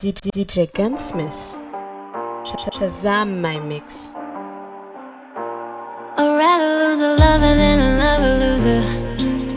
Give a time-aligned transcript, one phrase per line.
[0.00, 1.60] DJ, Gunsmith.
[2.46, 4.08] Sh- Shazam my mix.
[6.16, 8.82] I'd rather lose a lover than a lover loser.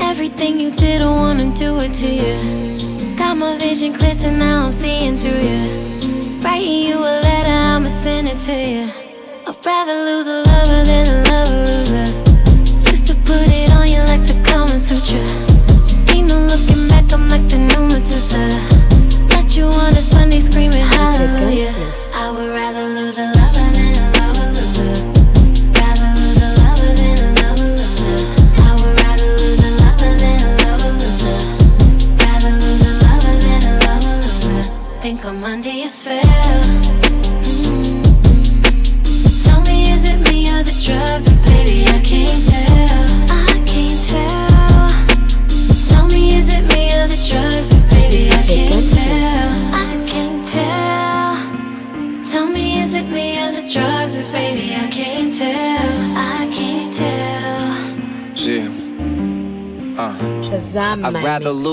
[0.00, 3.16] Everything you did, I wanna do it to you.
[3.16, 6.40] Got my vision clear, so now I'm seeing through you.
[6.40, 8.86] Writing you a letter, I'ma send it to you.
[9.44, 11.47] I'd rather lose a lover than a lover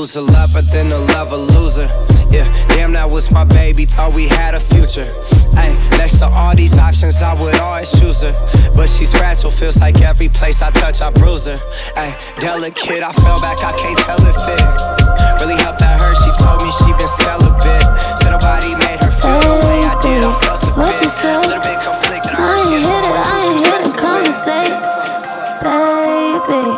[0.05, 1.89] lose a lover than a lover loser.
[2.29, 3.85] Yeah, damn, that was my baby.
[3.85, 5.09] Thought we had a future.
[5.57, 8.33] Ay, next to all these options, I would always choose her.
[8.77, 11.57] But she's fragile, feels like every place I touch, I bruise her.
[11.97, 16.11] Ay, delicate, I fell back, I can't tell if it really helped at her.
[16.21, 17.85] She told me she been celibate.
[18.21, 20.21] Said nobody made her feel the way I did.
[20.21, 21.01] I felt a What bit.
[21.01, 21.33] you say?
[21.33, 22.37] Little bit conflicted.
[22.37, 26.04] I ain't hit it, I ain't hit it, come and say,
[26.47, 26.71] baby.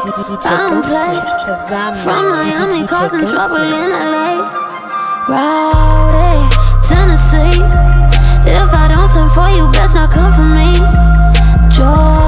[0.45, 0.83] I'm.
[0.83, 2.29] Shazam From.
[2.29, 3.89] Miami, causing trouble in.
[3.91, 4.67] LA.
[5.27, 6.47] Rowdy,
[6.87, 7.61] Tennessee.
[8.47, 10.79] If I don't send for you, best not come for me.
[11.69, 12.26] Jordan,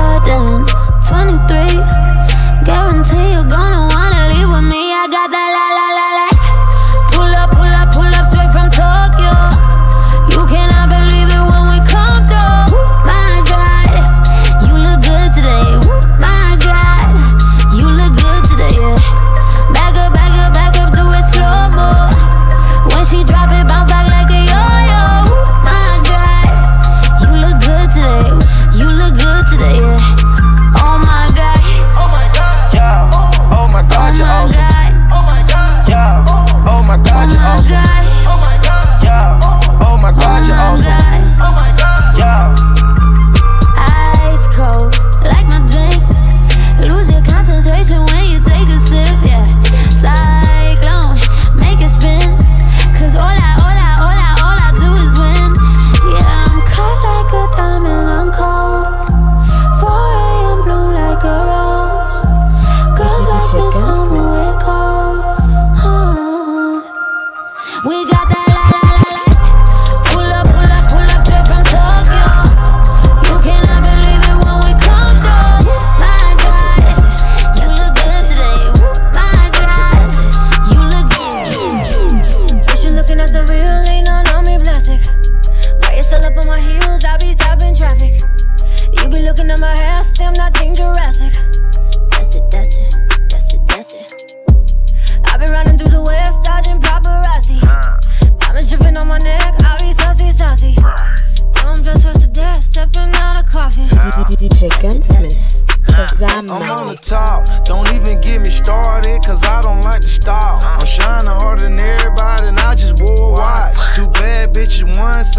[37.59, 38.08] all die.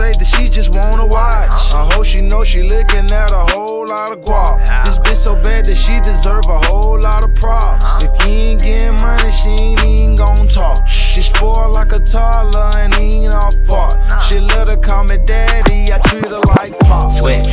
[0.00, 1.52] Say that she just wanna watch.
[1.74, 4.56] I hope she know she looking at a whole lot of guap.
[4.84, 7.84] This bitch so bad that she deserve a whole lot of props.
[8.04, 10.78] If you ain't getting money, she ain't even gon' talk.
[10.88, 13.96] She spoiled like a toddler and ain't our fault.
[14.26, 17.22] She let her call me daddy, I treat her like pop.
[17.22, 17.44] wet,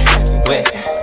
[0.47, 0.96] wet,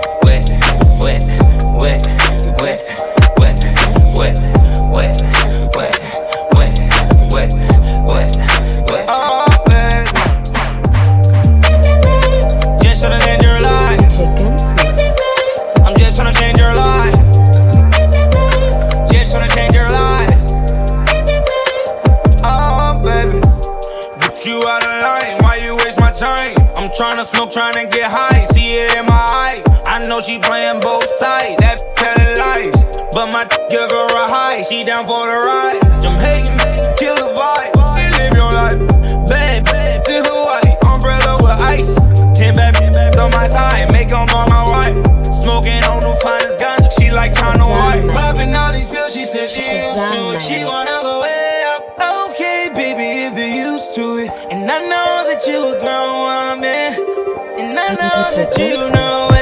[27.55, 28.45] tryna smoke, tryna get high.
[28.45, 29.63] See it in my eye.
[29.85, 31.57] I know she playing both sides.
[31.61, 32.83] That telling lies.
[33.13, 34.63] But my give her a high.
[34.63, 35.79] She down for the ride.
[36.03, 36.57] I'm hating,
[36.97, 37.73] kill the vibe.
[38.17, 38.79] Live your life.
[39.27, 40.75] Bad, bad, this Hawaii.
[40.83, 41.95] Umbrella with ice.
[42.37, 43.91] Ten bad bitches on my side.
[43.91, 44.97] Make 'em on my wife.
[45.31, 46.89] Smoking on the finest ganja.
[46.99, 48.03] She like China White.
[48.11, 49.13] Popping all these pills.
[49.13, 50.41] She said she used to it.
[50.41, 51.83] She wanna go way up.
[52.29, 54.31] Okay, baby, if you're used to it.
[54.51, 57.04] And I know that you a grown woman, and I know
[58.15, 59.34] that you know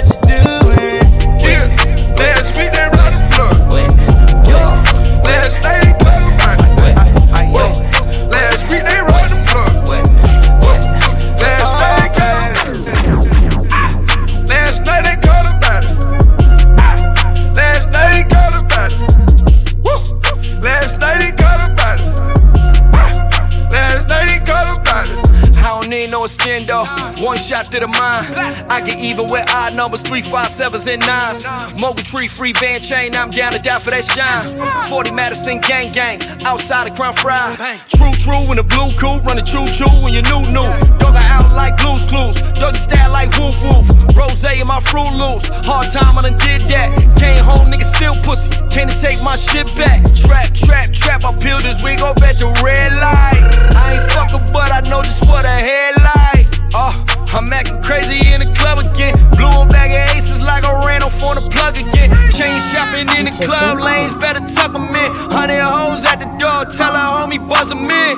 [29.04, 31.46] even with odd numbers, three, five, sevens, and nines.
[31.80, 33.16] Mogul tree, free band chain.
[33.16, 34.44] I'm down to die for that shine.
[34.90, 36.20] 40 Madison gang gang.
[36.46, 37.56] Outside of Crown Fry.
[37.92, 39.24] True, true in the blue coupe.
[39.26, 40.68] Running choo choo when you new new.
[40.98, 42.40] Dog out like Blue's Clues.
[42.56, 43.86] Doggy style like woof woof.
[44.16, 45.50] Rose in my fruit loops.
[45.66, 46.94] Hard time, I done did that.
[47.20, 48.50] Came home, nigga still pussy.
[48.70, 50.04] Can't take my shit back.
[50.16, 51.26] Trap, trap, trap.
[51.26, 53.42] I peel this wig off at the red light.
[53.76, 56.46] I ain't fucking, but I know just what a headlight.
[56.74, 59.14] Oh, I'm acting crazy in the club again.
[59.34, 62.14] Blew a bag of aces like I ran off on the plug again.
[62.30, 65.10] Chain shopping in the club lanes, better tuck 'em in.
[65.34, 68.14] Hundred hoes at the door, tell her homie buzz 'em in.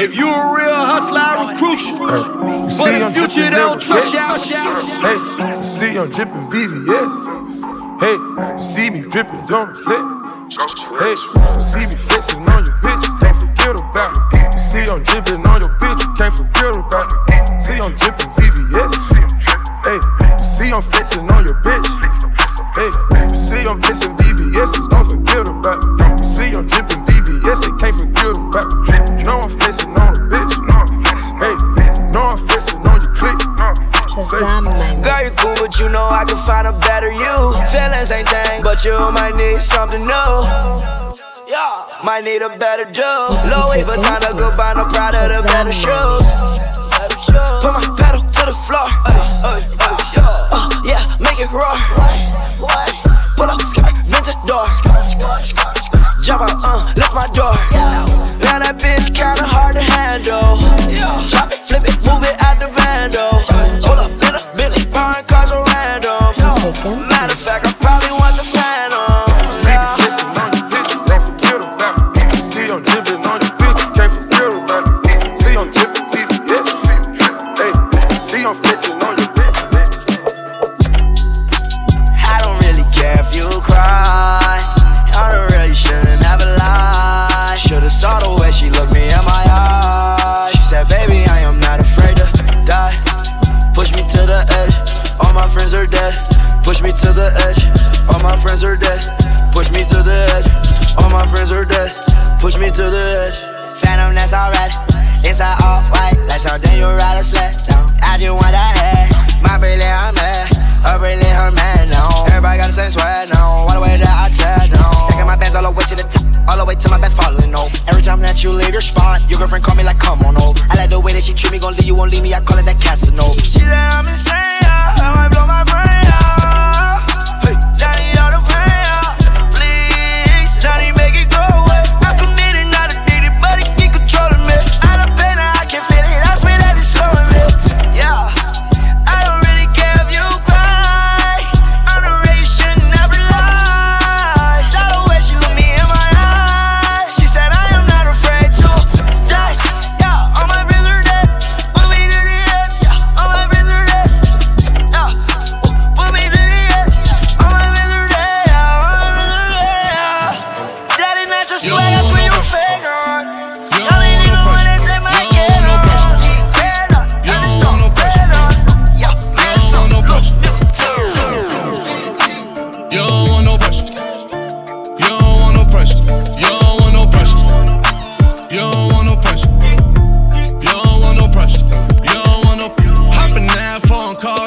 [0.00, 1.92] If you a real hustler, I recruit you.
[1.92, 4.20] You But see I'm future, they don't trust you.
[5.04, 5.18] Hey,
[5.58, 7.12] you see I'm dripping VVS.
[8.00, 10.04] Hey, you see me dripping, don't flip.
[11.02, 14.40] Hey, you see me flexing on your bitch, don't forget about me.
[14.54, 17.27] You see I'm dripping on your bitch, you can't forget about me.
[17.68, 18.92] See I'm dripping VVS.
[19.84, 20.00] Hey,
[20.40, 21.84] see I'm flexing on your bitch.
[22.80, 22.88] Hey,
[23.36, 26.08] see I'm flexing VVS, don't forget about me.
[26.16, 29.20] You see I'm dripping VVS, they can't forget about me.
[29.20, 30.56] You know I'm flexing on a bitch.
[31.44, 31.52] Hey,
[32.00, 33.44] you know I'm flexing on your clique.
[34.16, 34.64] Shazam.
[35.04, 37.52] Girl, you cool, but you know I can find a better you.
[37.68, 40.32] Feelings ain't thing, but you might need something new.
[41.44, 43.12] Yeah, might need a better do.
[43.52, 46.67] Low wait for time to go buy no proud of the better shoes.
[47.28, 48.88] Put my pedal to the floor.
[49.04, 51.76] Ay, uh, yeah, make it roar.
[53.36, 54.66] Pull up skirt, vintage door.
[56.22, 57.54] Jump out, uh, lift my door.
[58.44, 60.56] Now that bitch kinda hard to handle.
[61.28, 63.30] Chop it, flip it, move it out the bando.
[63.86, 66.34] Hold up, little Billy, foreign cars are random.
[67.08, 67.77] Matter of fact, I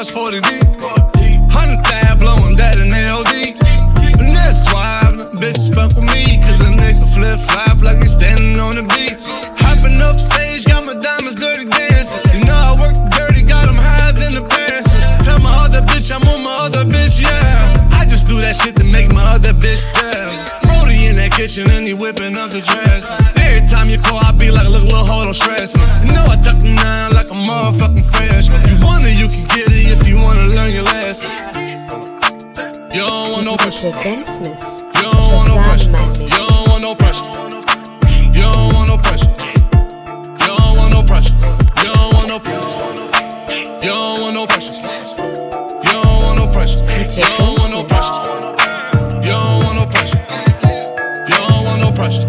[0.02, 0.62] cars 40 deep.
[1.50, 3.54] Hundred thou blowing that in LD.
[4.18, 6.42] And that's why the bitches fuck with me.
[6.42, 9.22] Cause a nigga flip flop like he's standing on the beach.
[9.62, 12.18] Hopping up stage, got my diamonds dirty dancing.
[12.34, 14.90] You know I work dirty, got them higher than the parents.
[15.22, 17.90] Tell my other bitch I'm on my other bitch, yeah.
[17.94, 20.34] I just do that shit to make my other bitch down.
[20.66, 23.06] Brody in that kitchen and he whipping up the dress.
[23.38, 25.84] Every time you call, I be like, look, little hoe, don't stress me.
[26.06, 28.71] You know I tuck them down like a motherfucking freshman.
[29.12, 31.30] You can get it if you wanna learn your lesson.
[32.90, 33.92] Don't want no pressure.
[33.92, 34.16] Pressure.
[34.96, 35.90] You don't want no pressure.
[36.22, 37.30] You don't want no pressure.
[38.32, 39.30] You don't want no pressure.
[40.40, 41.34] You don't want no pressure.
[41.76, 42.64] You don't want no pressure.
[43.82, 44.82] You don't want no pressure.
[45.84, 48.22] You don't want no pressure.
[49.22, 50.20] You don't want no pressure.
[51.28, 52.28] You don't want no pressure.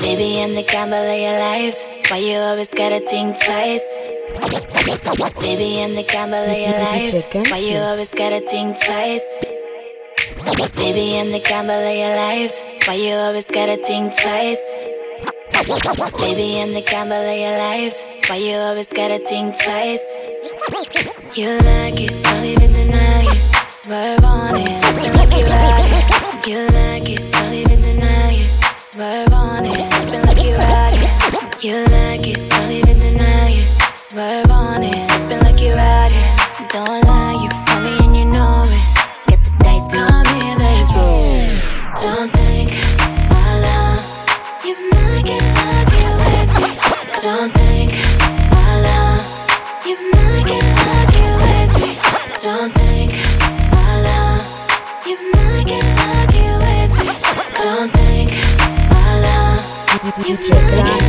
[0.00, 1.76] Baby, I'm the gamble of your life.
[2.10, 3.95] Why you always gotta think twice?
[4.86, 7.50] Baby, I'm the gamble of your life.
[7.50, 9.44] Why you always gotta think twice?
[10.76, 12.54] Baby, I'm the gamble of your life.
[12.86, 14.62] Why you always gotta think twice?
[16.22, 17.96] Baby, I'm the gamble of your life.
[18.28, 20.06] Why you always gotta think twice?
[21.34, 23.68] You like it, don't even deny it.
[23.68, 26.46] Swerve on it, nothing like you ride it.
[26.46, 28.78] You like it, don't even deny it.
[28.78, 31.64] Swerve on it, nothing like you ride it.
[31.64, 33.66] You like it, don't even deny it.
[33.96, 34.45] Swerve
[34.82, 35.42] it.
[35.42, 35.74] Like you.
[36.68, 38.84] Don't lie, you want me and you know it.
[39.28, 40.26] Get the dice, come
[40.58, 41.40] let's roll.
[42.02, 42.72] Don't think
[43.30, 43.98] out loud.
[44.64, 46.70] You might get lucky with me.
[47.22, 47.92] Don't think
[48.52, 49.20] out loud.
[49.86, 51.90] You might get lucky with me.
[52.42, 53.12] Don't think
[53.72, 54.40] out loud.
[55.06, 57.08] You might get lucky with me.
[57.62, 58.06] Don't think.
[60.06, 61.05] You might get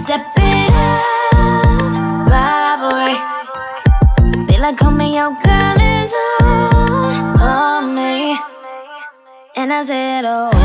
[0.00, 1.92] step it up,
[2.32, 3.16] rivalry.
[4.46, 8.38] Be like, call me your girl is on, on me,
[9.56, 10.59] and I said, oh.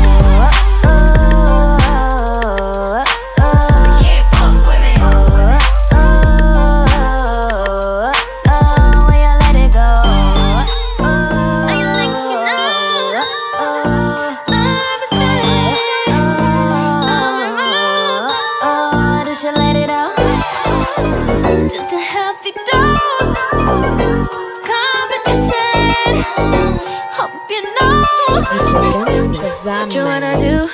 [29.66, 30.68] What you wanna do?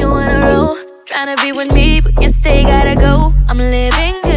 [0.00, 0.74] You wanna roll?
[1.04, 3.34] Tryna be with me, but you stay gotta go.
[3.46, 4.27] I'm living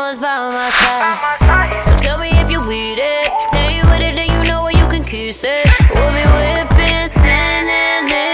[0.00, 1.84] was by my side.
[1.84, 3.28] So tell me if you with it.
[3.52, 5.66] Now you with it, then you know where you can kiss it.
[5.94, 8.29] We'll be whipping, sending it.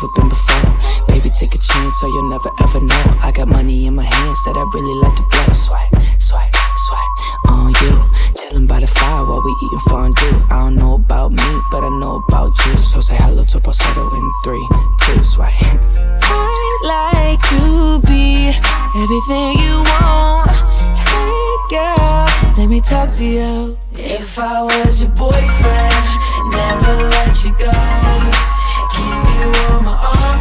[0.00, 1.06] Never been before.
[1.08, 3.02] Baby, take a chance, so you'll never ever know.
[3.20, 5.54] I got money in my hands that I really like to blow.
[5.54, 6.54] Swipe, swipe,
[6.86, 7.94] swipe on you.
[8.34, 10.46] Chillin' by the fire while we eating fondue.
[10.50, 12.82] I don't know about me, but I know about you.
[12.82, 14.66] So say hello to falsetto in three,
[15.02, 15.52] two, swipe.
[15.60, 18.48] I'd like to be
[18.96, 20.50] everything you want.
[20.96, 22.26] Hey girl,
[22.56, 23.76] let me talk to you.
[23.94, 25.94] If I was your boyfriend,
[26.52, 28.49] never let you go.
[30.02, 30.39] On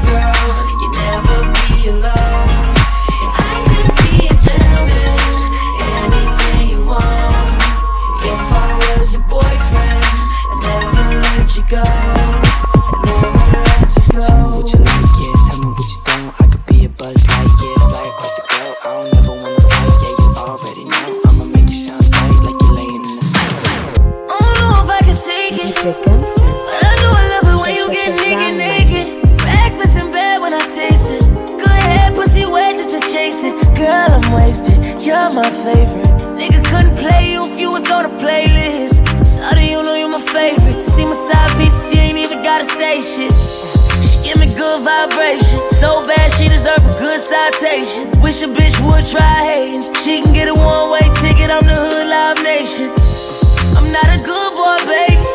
[44.89, 45.61] vibration.
[45.69, 48.09] So bad, she deserve a good citation.
[48.25, 49.83] Wish a bitch would try hating.
[50.01, 52.89] She can get a one way ticket, I'm the hood live nation.
[53.77, 55.25] I'm not a good boy, baby.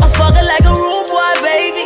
[0.00, 1.84] I fuck her like a rude boy, baby.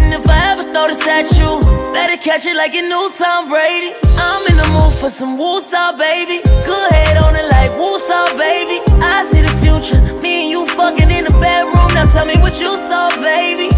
[0.00, 1.50] And if I ever throw this at you,
[1.96, 3.92] better catch it like you new Tom Brady.
[4.20, 6.44] I'm in the mood for some woosah, baby.
[6.68, 8.78] Good head on it like woosah, baby.
[9.00, 10.00] I see the future.
[10.20, 11.88] Me and you fucking in the bedroom.
[11.96, 13.68] Now tell me what you saw, baby.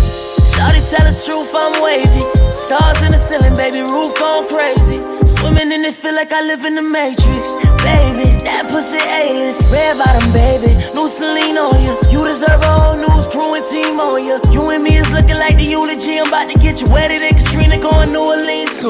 [0.60, 2.20] Shawty tell the truth, I'm wavy.
[2.52, 5.00] Stars in the ceiling, baby, roof gone crazy.
[5.24, 7.56] Swimming in it, feel like I live in the Matrix.
[7.80, 9.72] Baby, that pussy A-list.
[9.72, 11.96] Red bottom, baby, new Celine on you.
[12.12, 14.36] You deserve a whole news crew and team on you.
[14.52, 16.20] You and me is looking like the eulogy.
[16.20, 18.84] I'm about to get you wetter than Katrina going New Orleans.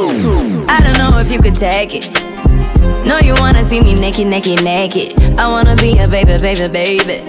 [0.66, 2.11] I don't know if you could take it.
[3.06, 5.38] No, you wanna see me naked, naked, naked.
[5.38, 7.22] I wanna be a baby, baby, baby.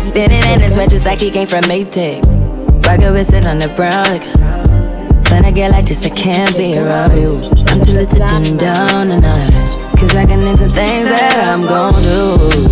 [0.00, 2.41] Spinning in his red just like he came from Maytag.
[2.84, 4.04] Rocket with it on the brown.
[4.06, 4.24] Like,
[5.30, 7.36] when I get like this, I can't be around you.
[7.68, 9.52] I'm too little to dim down the night.
[9.98, 12.71] Cause I can into things that I'm gon' do.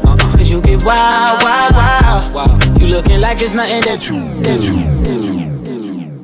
[0.51, 2.81] You get wild, wild, wild.
[2.81, 5.10] You looking like it's nothing that you, that you.